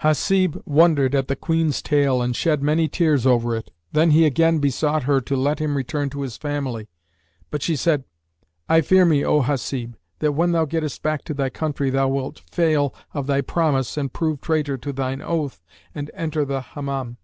Hasib 0.00 0.60
wondered 0.64 1.14
at 1.14 1.28
the 1.28 1.36
Queen's 1.36 1.80
tale 1.80 2.20
and 2.20 2.34
shed 2.34 2.60
many 2.60 2.88
tears 2.88 3.24
over 3.24 3.54
it; 3.54 3.70
then 3.92 4.10
he 4.10 4.26
again 4.26 4.58
besought 4.58 5.04
her 5.04 5.20
to 5.20 5.36
let 5.36 5.60
him 5.60 5.76
return 5.76 6.10
to 6.10 6.22
his 6.22 6.36
family; 6.36 6.88
but 7.52 7.62
she 7.62 7.76
said, 7.76 8.02
"I 8.68 8.80
fear 8.80 9.04
me, 9.04 9.24
O 9.24 9.42
Hasib, 9.42 9.94
that 10.18 10.32
when 10.32 10.50
thou 10.50 10.64
gettest 10.64 11.02
back 11.04 11.22
to 11.26 11.34
thy 11.34 11.50
country 11.50 11.88
thou 11.90 12.08
wilt 12.08 12.40
fail 12.50 12.92
of 13.14 13.28
thy 13.28 13.42
promise 13.42 13.96
and 13.96 14.12
prove 14.12 14.40
traitor 14.40 14.76
to 14.76 14.92
thine 14.92 15.22
oath 15.22 15.62
and 15.94 16.10
enter 16.14 16.44
the 16.44 16.62
Hammam." 16.62 17.18